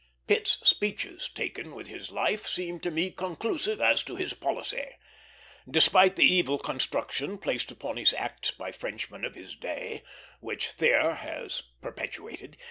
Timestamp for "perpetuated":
11.83-12.57